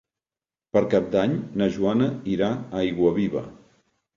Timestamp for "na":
1.63-1.67